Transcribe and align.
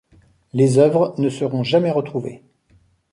Les 0.53 0.79
œuvres 0.79 1.13
ne 1.19 1.29
seront 1.29 1.61
jamais 1.63 1.91
retrouvées. 1.91 2.41